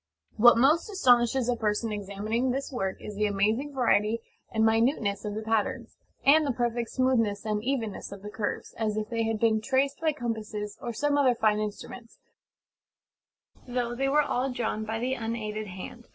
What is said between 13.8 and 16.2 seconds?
they were all drawn by the unaided hand.